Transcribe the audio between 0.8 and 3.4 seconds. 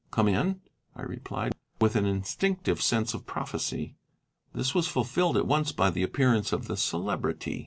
I replied, with an instinctive sense of